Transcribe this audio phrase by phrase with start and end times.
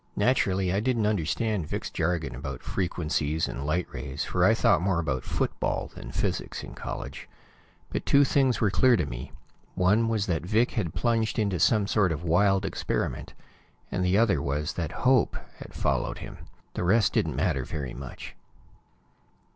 [0.15, 4.97] Naturally, I didn't understand Vic's jargon about frequencies and light rays, for I thought more
[4.97, 7.29] about football than physics in college,
[7.91, 9.31] but two things were clear to me.
[9.75, 13.35] One was that Vic had plunged into some sort of wild experiment,
[13.91, 16.47] and the other was that Hope had followed him.
[16.73, 18.35] The rest didn't matter very much.